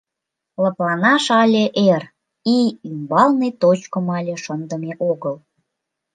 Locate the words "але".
1.41-1.63, 4.17-4.35